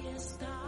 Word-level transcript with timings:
fiesta. 0.00 0.59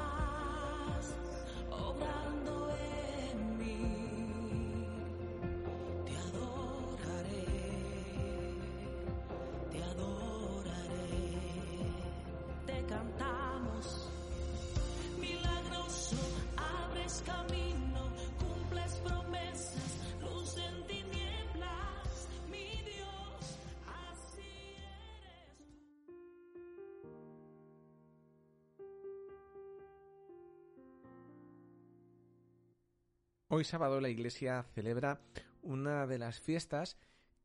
Hoy 33.55 33.64
sábado 33.64 34.00
la 34.00 34.08
Iglesia 34.08 34.62
celebra 34.75 35.20
una 35.61 36.06
de 36.06 36.19
las 36.19 36.41
fiestas 36.41 36.97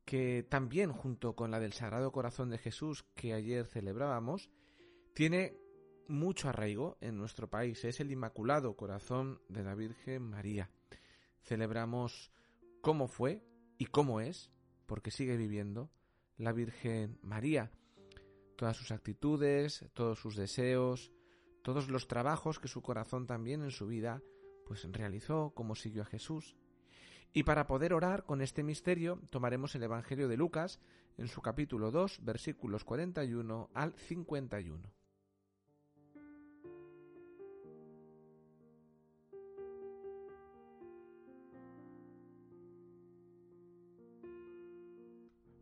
que 0.06 0.42
también 0.42 0.94
junto 0.94 1.36
con 1.36 1.52
la 1.52 1.60
del 1.60 1.74
Sagrado 1.74 2.14
Corazón 2.14 2.50
de 2.50 2.58
Jesús 2.58 3.04
que 3.14 3.34
ayer 3.34 3.66
celebrábamos, 3.66 4.50
tiene 5.14 5.58
mucho 6.08 6.48
arraigo 6.48 6.98
en 7.02 7.18
nuestro 7.18 7.50
país. 7.50 7.84
Es 7.84 8.00
el 8.00 8.10
Inmaculado 8.10 8.78
Corazón 8.78 9.42
de 9.50 9.64
la 9.64 9.76
Virgen 9.76 10.24
María. 10.24 10.70
Celebramos 11.42 12.32
cómo 12.80 13.10
fue 13.10 13.44
y 13.78 13.88
cómo 13.88 14.22
es, 14.22 14.50
porque 14.86 15.12
sigue 15.12 15.36
viviendo, 15.36 15.92
la 16.38 16.54
Virgen 16.54 17.20
María. 17.22 17.70
Todas 18.56 18.78
sus 18.78 18.92
actitudes, 18.92 19.84
todos 19.94 20.20
sus 20.20 20.38
deseos, 20.38 21.12
todos 21.64 21.90
los 21.90 22.08
trabajos 22.08 22.60
que 22.60 22.70
su 22.70 22.82
corazón 22.82 23.28
también 23.28 23.62
en 23.62 23.72
su 23.72 23.88
vida 23.88 24.22
pues 24.68 24.84
realizó, 24.92 25.52
como 25.56 25.76
siguió 25.76 26.02
a 26.02 26.06
Jesús. 26.06 26.56
Y 27.34 27.44
para 27.44 27.68
poder 27.68 27.94
orar 27.94 28.26
con 28.26 28.42
este 28.42 28.64
misterio, 28.64 29.20
tomaremos 29.30 29.74
el 29.76 29.84
Evangelio 29.84 30.28
de 30.28 30.38
Lucas 30.38 30.80
en 31.18 31.28
su 31.28 31.42
capítulo 31.42 31.92
2, 31.92 32.20
versículos 32.24 32.84
41 32.84 33.70
al 33.74 33.94
51. 33.94 34.92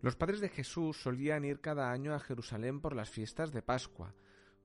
Los 0.02 0.16
padres 0.16 0.40
de 0.40 0.50
Jesús 0.50 1.02
solían 1.02 1.46
ir 1.46 1.62
cada 1.62 1.92
año 1.92 2.14
a 2.14 2.20
Jerusalén 2.20 2.80
por 2.80 2.96
las 2.96 3.10
fiestas 3.10 3.52
de 3.52 3.64
Pascua. 3.64 4.14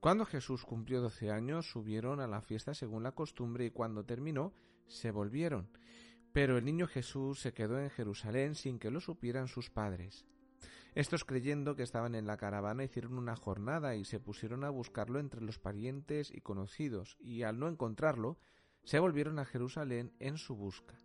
Cuando 0.01 0.25
Jesús 0.25 0.65
cumplió 0.65 1.03
doce 1.03 1.31
años, 1.31 1.71
subieron 1.71 2.21
a 2.21 2.27
la 2.27 2.41
fiesta 2.41 2.73
según 2.73 3.03
la 3.03 3.13
costumbre 3.13 3.67
y 3.67 3.71
cuando 3.71 4.07
terminó, 4.07 4.55
se 4.87 5.11
volvieron. 5.11 5.69
Pero 6.33 6.57
el 6.57 6.65
niño 6.65 6.87
Jesús 6.87 7.41
se 7.41 7.53
quedó 7.53 7.79
en 7.79 7.91
Jerusalén 7.91 8.55
sin 8.55 8.79
que 8.79 8.91
lo 8.91 9.01
supieran 9.01 9.47
sus 9.47 9.69
padres. 9.69 10.25
Estos 10.95 11.27
creyendo 11.27 11.77
que 11.77 11.83
estaban 11.83 12.15
en 12.15 12.27
la 12.27 12.39
caravana 12.39 12.83
hicieron 12.83 13.19
una 13.19 13.37
jornada 13.37 13.95
y 13.95 14.07
se 14.07 14.21
pusieron 14.21 14.65
a 14.65 14.71
buscarlo 14.71 15.21
entre 15.21 15.43
los 15.43 15.59
parientes 15.59 16.31
y 16.35 16.41
conocidos, 16.41 17.19
y 17.21 17.43
al 17.43 17.59
no 17.59 17.69
encontrarlo, 17.69 18.39
se 18.85 18.99
volvieron 18.99 19.39
a 19.39 19.45
Jerusalén 19.45 20.15
en 20.19 20.39
su 20.39 20.57
busca. 20.57 20.97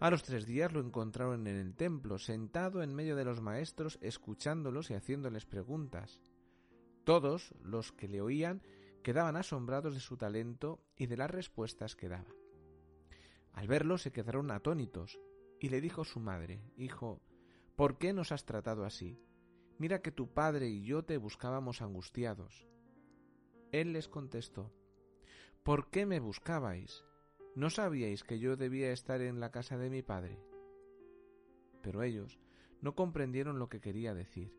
A 0.00 0.10
los 0.10 0.22
tres 0.22 0.44
días 0.44 0.72
lo 0.72 0.80
encontraron 0.80 1.46
en 1.46 1.56
el 1.56 1.74
templo, 1.74 2.18
sentado 2.18 2.82
en 2.82 2.94
medio 2.94 3.16
de 3.16 3.24
los 3.24 3.40
maestros, 3.40 3.98
escuchándolos 4.02 4.90
y 4.90 4.94
haciéndoles 4.94 5.46
preguntas. 5.46 6.20
Todos 7.04 7.54
los 7.62 7.92
que 7.92 8.08
le 8.08 8.20
oían 8.20 8.62
quedaban 9.02 9.36
asombrados 9.36 9.94
de 9.94 10.00
su 10.00 10.16
talento 10.16 10.80
y 10.96 11.06
de 11.06 11.16
las 11.16 11.30
respuestas 11.30 11.96
que 11.96 12.08
daba. 12.08 12.32
Al 13.52 13.66
verlo 13.66 13.98
se 13.98 14.12
quedaron 14.12 14.50
atónitos, 14.50 15.20
y 15.60 15.68
le 15.68 15.80
dijo 15.80 16.04
su 16.04 16.20
madre, 16.20 16.60
Hijo, 16.76 17.20
¿por 17.76 17.98
qué 17.98 18.12
nos 18.12 18.32
has 18.32 18.44
tratado 18.44 18.84
así? 18.84 19.20
Mira 19.78 20.00
que 20.00 20.12
tu 20.12 20.32
padre 20.32 20.68
y 20.68 20.84
yo 20.84 21.04
te 21.04 21.16
buscábamos 21.16 21.82
angustiados. 21.82 22.66
Él 23.70 23.92
les 23.92 24.08
contestó, 24.08 24.72
¿Por 25.62 25.90
qué 25.90 26.06
me 26.06 26.20
buscabais? 26.20 27.04
¿No 27.54 27.70
sabíais 27.70 28.24
que 28.24 28.38
yo 28.38 28.56
debía 28.56 28.92
estar 28.92 29.20
en 29.20 29.38
la 29.38 29.50
casa 29.50 29.76
de 29.78 29.90
mi 29.90 30.02
padre? 30.02 30.40
Pero 31.82 32.02
ellos 32.02 32.40
no 32.80 32.94
comprendieron 32.94 33.58
lo 33.58 33.68
que 33.68 33.80
quería 33.80 34.14
decir. 34.14 34.56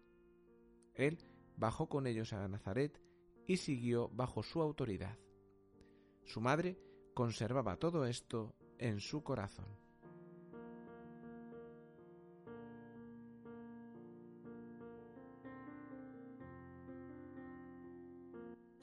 Él 0.93 1.17
bajó 1.57 1.87
con 1.87 2.07
ellos 2.07 2.33
a 2.33 2.47
Nazaret 2.47 2.99
y 3.47 3.57
siguió 3.57 4.09
bajo 4.09 4.43
su 4.43 4.61
autoridad. 4.61 5.17
Su 6.25 6.41
madre 6.41 6.77
conservaba 7.13 7.77
todo 7.77 8.05
esto 8.05 8.55
en 8.77 8.99
su 8.99 9.23
corazón. 9.23 9.83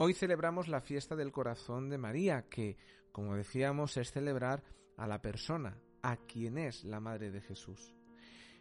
Hoy 0.03 0.15
celebramos 0.15 0.67
la 0.67 0.81
fiesta 0.81 1.15
del 1.15 1.31
corazón 1.31 1.89
de 1.89 1.99
María, 1.99 2.49
que, 2.49 2.75
como 3.11 3.35
decíamos, 3.35 3.97
es 3.97 4.11
celebrar 4.11 4.63
a 4.97 5.05
la 5.05 5.21
persona, 5.21 5.79
a 6.01 6.17
quien 6.17 6.57
es 6.57 6.83
la 6.83 6.99
Madre 6.99 7.29
de 7.29 7.39
Jesús. 7.39 7.95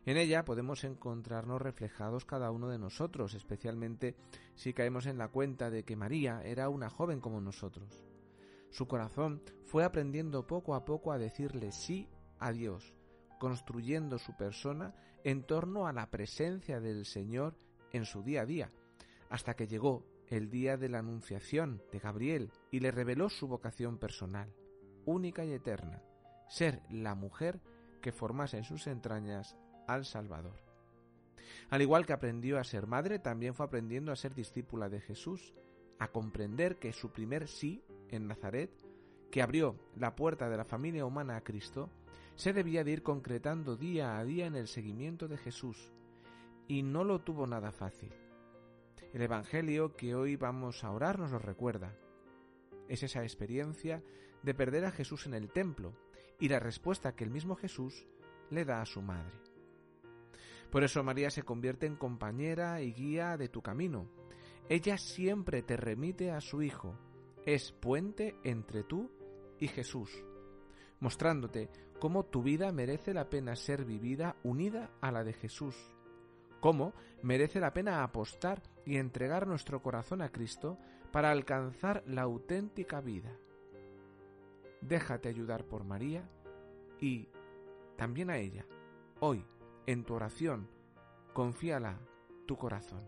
En 0.06 0.16
ella 0.16 0.44
podemos 0.44 0.84
encontrarnos 0.84 1.61
reflejados 1.61 2.25
cada 2.25 2.50
uno 2.50 2.69
de 2.69 2.78
nosotros, 2.78 3.34
especialmente 3.34 4.16
si 4.55 4.72
caemos 4.72 5.06
en 5.06 5.19
la 5.19 5.28
cuenta 5.28 5.71
de 5.71 5.84
que 5.84 5.97
María 5.97 6.43
era 6.43 6.69
una 6.71 6.88
joven 6.88 7.21
como 7.21 7.41
nosotros. 7.41 8.03
Su 8.71 8.87
corazón 8.87 9.43
fue 9.65 9.84
aprendiendo 9.84 10.47
poco 10.47 10.75
a 10.75 10.84
poco 10.84 11.12
a 11.12 11.19
decirle 11.19 11.72
sí 11.72 12.09
a 12.39 12.53
Dios, 12.53 12.94
construyendo 13.39 14.19
su 14.19 14.37
persona 14.37 14.94
en 15.22 15.43
torno 15.43 15.87
a 15.87 15.93
la 15.93 16.09
presencia 16.10 16.81
del 16.81 17.05
Señor 17.05 17.56
en 17.93 18.06
su 18.06 18.22
día 18.22 18.43
a 18.43 18.47
día, 18.47 18.71
hasta 19.28 19.55
que 19.55 19.66
llegó 19.66 20.06
el 20.28 20.49
día 20.49 20.77
de 20.77 20.89
la 20.89 21.00
Anunciación 21.00 21.83
de 21.93 21.99
Gabriel 21.99 22.53
y 22.71 22.81
le 22.81 22.91
reveló 22.91 23.28
su 23.28 23.49
vocación 23.49 23.99
personal, 23.99 24.55
única 25.05 25.44
y 25.44 25.53
eterna, 25.53 26.03
ser 26.49 26.83
la 26.89 27.15
mujer 27.15 27.60
que 28.00 28.12
formase 28.12 28.56
en 28.56 28.65
sus 28.65 28.87
entrañas 28.87 29.56
al 29.93 30.05
Salvador. 30.05 30.71
Al 31.71 31.83
igual 31.83 32.05
que 32.05 32.12
aprendió 32.12 32.59
a 32.59 32.65
ser 32.65 32.87
madre, 32.87 33.19
también 33.19 33.55
fue 33.55 33.67
aprendiendo 33.67 34.12
a 34.12 34.17
ser 34.17 34.34
discípula 34.34 34.89
de 34.89 35.01
Jesús, 35.01 35.55
a 35.99 36.09
comprender 36.09 36.78
que 36.78 36.93
su 36.93 37.13
primer 37.13 37.47
sí 37.47 37.84
en 38.09 38.27
Nazaret, 38.27 38.71
que 39.31 39.42
abrió 39.42 39.77
la 39.97 40.16
puerta 40.16 40.48
de 40.48 40.57
la 40.57 40.65
familia 40.65 41.07
humana 41.07 41.37
a 41.37 41.45
Cristo, 41.45 41.91
se 42.34 42.53
debía 42.53 42.84
de 42.84 42.92
ir 42.92 43.03
concretando 43.03 43.77
día 43.77 44.19
a 44.19 44.25
día 44.25 44.47
en 44.47 44.57
el 44.57 44.66
seguimiento 44.66 45.28
de 45.28 45.37
Jesús, 45.37 45.93
y 46.66 46.83
no 46.83 47.04
lo 47.04 47.21
tuvo 47.21 47.47
nada 47.47 47.71
fácil. 47.71 48.13
El 49.13 49.22
Evangelio 49.22 49.97
que 49.97 50.15
hoy 50.15 50.36
vamos 50.36 50.84
a 50.84 50.91
orar 50.91 51.19
nos 51.19 51.33
lo 51.33 51.39
recuerda. 51.39 51.95
Es 52.89 53.03
esa 53.03 53.22
experiencia 53.22 54.03
de 54.43 54.54
perder 54.54 54.84
a 54.84 54.93
Jesús 54.93 55.27
en 55.27 55.34
el 55.34 55.51
templo 55.51 55.93
y 56.39 56.48
la 56.48 56.60
respuesta 56.60 57.15
que 57.15 57.25
el 57.25 57.31
mismo 57.31 57.57
Jesús 57.57 58.07
le 58.51 58.65
da 58.65 58.81
a 58.81 58.86
su 58.86 59.03
madre. 59.03 59.49
Por 60.71 60.84
eso 60.84 61.03
María 61.03 61.31
se 61.31 61.43
convierte 61.43 61.87
en 61.87 61.97
compañera 61.97 62.81
y 62.81 62.93
guía 62.93 63.37
de 63.37 63.49
tu 63.49 63.61
camino. 63.61 64.09
Ella 64.69 64.97
siempre 64.99 65.63
te 65.63 65.77
remite 65.77 66.31
a 66.31 66.41
su 66.41 66.63
Hijo, 66.63 66.97
es 67.45 67.72
puente 67.72 68.37
entre 68.45 68.84
tú 68.84 69.11
y 69.59 69.67
Jesús, 69.67 70.11
mostrándote 71.01 71.71
cómo 71.99 72.25
tu 72.25 72.43
vida 72.43 72.71
merece 72.71 73.13
la 73.13 73.28
pena 73.28 73.57
ser 73.57 73.84
vivida 73.84 74.37
unida 74.45 74.91
a 75.01 75.11
la 75.11 75.25
de 75.25 75.33
Jesús, 75.33 75.75
cómo 76.61 76.95
merece 77.22 77.59
la 77.59 77.72
pena 77.72 78.05
apostar 78.05 78.63
y 78.87 78.97
entregar 78.97 79.49
nuestro 79.49 79.83
corazón 79.83 80.22
a 80.22 80.31
Cristo 80.31 80.78
para 81.11 81.31
alcanzar 81.31 82.05
la 82.07 82.22
auténtica 82.22 83.01
vida. 83.01 83.37
Déjate 84.81 85.28
ayudar 85.28 85.65
por 85.65 85.84
María 85.84 86.28
y 87.01 87.28
también 87.97 88.31
a 88.31 88.39
ella, 88.39 88.65
hoy, 89.19 89.45
en 89.86 90.04
tu 90.04 90.15
oración, 90.15 90.68
confíala 91.32 91.98
tu 92.47 92.56
corazón. 92.56 93.04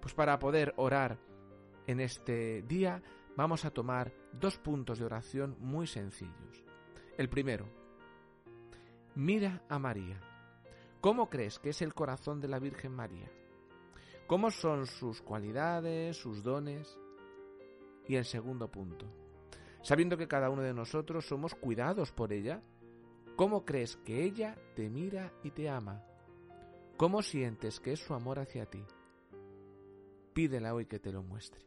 Pues 0.00 0.14
para 0.14 0.38
poder 0.38 0.74
orar 0.76 1.18
en 1.86 2.00
este 2.00 2.62
día 2.62 3.02
vamos 3.36 3.64
a 3.64 3.70
tomar 3.70 4.12
dos 4.32 4.58
puntos 4.58 4.98
de 4.98 5.04
oración 5.04 5.56
muy 5.60 5.86
sencillos. 5.86 6.64
El 7.16 7.28
primero, 7.28 7.66
mira 9.14 9.62
a 9.68 9.78
María. 9.78 10.20
¿Cómo 11.00 11.28
crees 11.28 11.58
que 11.58 11.70
es 11.70 11.82
el 11.82 11.94
corazón 11.94 12.40
de 12.40 12.48
la 12.48 12.58
Virgen 12.58 12.92
María? 12.92 13.30
¿Cómo 14.26 14.50
son 14.50 14.86
sus 14.86 15.22
cualidades, 15.22 16.16
sus 16.16 16.42
dones? 16.42 16.98
Y 18.06 18.16
el 18.16 18.24
segundo 18.24 18.70
punto, 18.70 19.06
sabiendo 19.82 20.16
que 20.16 20.28
cada 20.28 20.50
uno 20.50 20.62
de 20.62 20.74
nosotros 20.74 21.26
somos 21.26 21.54
cuidados 21.54 22.10
por 22.12 22.32
ella, 22.32 22.62
¿Cómo 23.38 23.64
crees 23.64 23.96
que 23.98 24.24
ella 24.24 24.56
te 24.74 24.90
mira 24.90 25.32
y 25.44 25.52
te 25.52 25.68
ama? 25.68 26.04
¿Cómo 26.96 27.22
sientes 27.22 27.78
que 27.78 27.92
es 27.92 28.00
su 28.00 28.12
amor 28.12 28.40
hacia 28.40 28.66
ti? 28.66 28.84
Pídela 30.34 30.74
hoy 30.74 30.86
que 30.86 30.98
te 30.98 31.12
lo 31.12 31.22
muestre. 31.22 31.64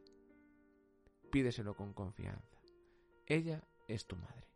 Pídeselo 1.31 1.73
con 1.73 1.93
confianza. 1.93 2.59
Ella 3.25 3.63
es 3.87 4.05
tu 4.05 4.17
madre. 4.17 4.51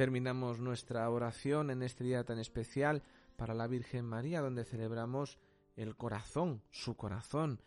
Terminamos 0.00 0.60
nuestra 0.60 1.10
oración 1.10 1.70
en 1.70 1.82
este 1.82 2.04
día 2.04 2.24
tan 2.24 2.38
especial 2.38 3.02
para 3.36 3.52
la 3.52 3.66
Virgen 3.66 4.06
María, 4.06 4.40
donde 4.40 4.64
celebramos 4.64 5.38
el 5.76 5.94
corazón, 5.94 6.62
su 6.70 6.96
corazón, 6.96 7.60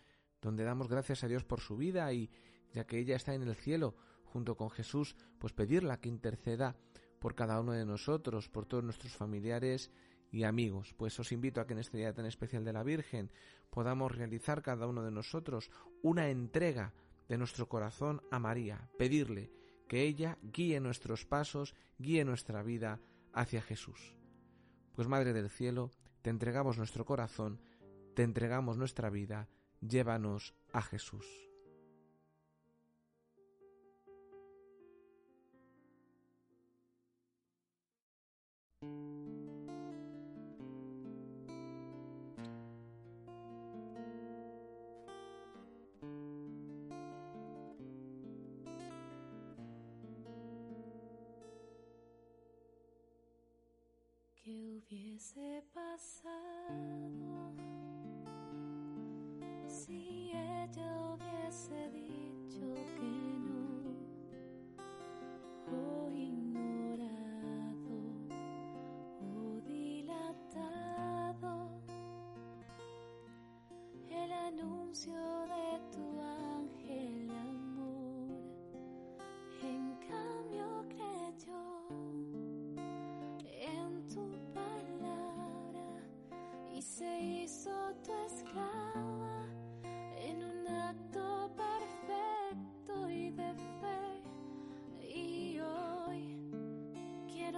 donde 0.44 0.64
damos 0.64 0.88
gracias 0.88 1.24
a 1.24 1.28
Dios 1.28 1.44
por 1.44 1.62
su 1.62 1.78
vida 1.78 2.12
y 2.14 2.30
ya 2.74 2.86
que 2.86 3.00
ella 3.00 3.16
está 3.16 3.34
en 3.34 3.44
el 3.44 3.56
cielo 3.56 3.96
junto 4.26 4.56
con 4.56 4.70
Jesús, 4.70 5.16
pues 5.40 5.54
pedirla 5.54 6.00
que 6.00 6.10
interceda 6.10 6.76
por 7.20 7.36
cada 7.36 7.60
uno 7.60 7.72
de 7.72 7.86
nosotros, 7.86 8.50
por 8.50 8.66
todos 8.66 8.84
nuestros 8.84 9.14
familiares 9.14 9.92
y 10.32 10.44
amigos. 10.44 10.94
Pues 10.98 11.20
os 11.20 11.32
invito 11.32 11.62
a 11.62 11.68
que 11.68 11.74
en 11.74 11.80
este 11.80 11.98
día 11.98 12.14
tan 12.14 12.26
especial 12.26 12.66
de 12.66 12.74
la 12.74 12.84
Virgen 12.84 13.32
podamos 13.70 14.16
realizar 14.16 14.62
cada 14.62 14.88
uno 14.88 15.04
de 15.04 15.12
nosotros 15.12 15.72
una 16.02 16.30
entrega 16.30 16.94
de 17.30 17.38
nuestro 17.38 17.70
corazón 17.70 18.22
a 18.32 18.40
María, 18.40 18.90
pedirle 18.98 19.52
que 19.88 20.02
ella 20.02 20.38
guíe 20.42 20.80
nuestros 20.80 21.26
pasos, 21.26 21.76
guíe 21.98 22.26
nuestra 22.26 22.64
vida 22.64 23.00
hacia 23.32 23.62
Jesús. 23.62 24.16
Pues 24.94 25.08
Madre 25.08 25.34
del 25.34 25.50
Cielo, 25.50 25.92
te 26.22 26.30
entregamos 26.30 26.78
nuestro 26.78 27.06
corazón, 27.06 27.62
te 28.16 28.24
entregamos 28.24 28.78
nuestra 28.78 29.10
vida, 29.10 29.48
llévanos 29.88 30.54
a 30.72 30.82
Jesús. 30.82 31.26
hubiese 54.94 55.64
pasado 55.74 56.34
si 59.86 60.32
ella 60.32 61.14
hubiese 61.14 61.90
dicho 61.90 62.74
que 62.96 63.02
no 63.02 63.43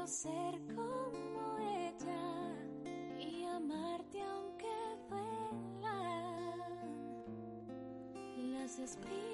ser 0.08 0.62
como 0.76 1.58
ella 1.58 2.54
y 3.20 3.44
amarte 3.44 4.22
aunque 4.22 4.68
duelan 5.10 5.82
las 8.52 8.78
espinas 8.78 9.25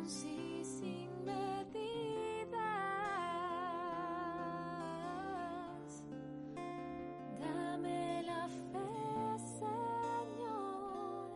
un 0.00 0.08
sí 0.08 0.62
sin 0.64 1.10
medidas. 1.24 1.74
Dame 7.38 8.22
la 8.22 8.48
fe, 8.48 9.38
Señor, 9.58 11.30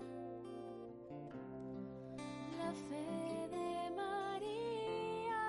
la 2.59 2.72
fe 2.88 3.48
de 3.55 3.90
María, 4.00 5.44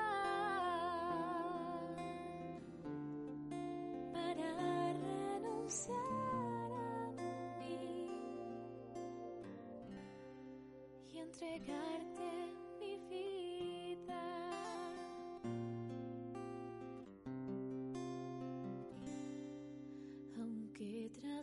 para 4.11 4.47
renunciar 4.99 5.95
a 11.71 12.14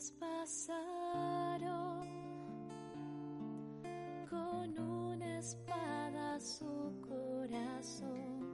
aunque 0.03 0.19
traspasaron 0.19 2.09
con 4.29 4.79
una 4.79 5.39
espada 5.39 6.41
su 6.41 6.93
corazón 7.07 8.49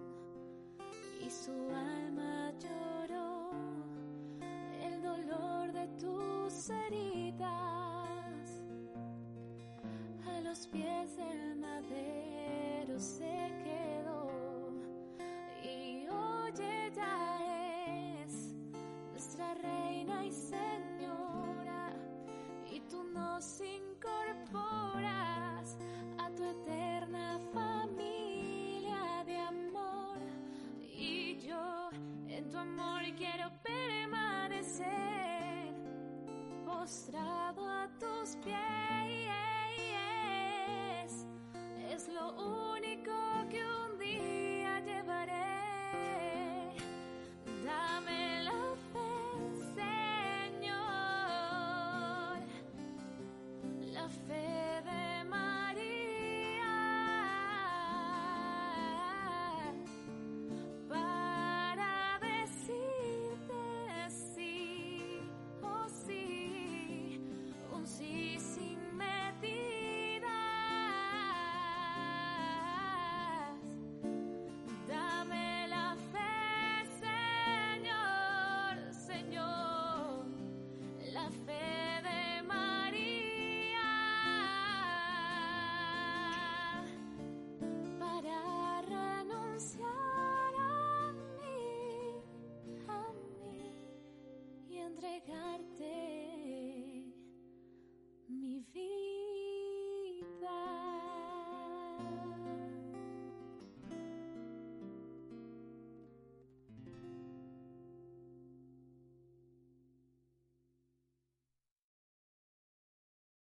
y 1.25 1.31
su 1.31 1.53
alma 1.71 2.53
lloró. 2.59 3.51
El 4.83 5.03
dolor 5.03 5.73
de 5.73 5.87
tus 5.99 6.71
heridas 6.71 7.41
a 10.27 10.41
los 10.43 10.67
pies 10.67 11.17
del 11.17 11.57
madero 11.57 12.99
postrado 36.89 37.69
a 37.69 37.87
tus 38.01 38.37
pies. 38.37 38.57
Es 41.91 42.09
lo 42.09 42.33
único 42.73 43.13
que 43.51 43.63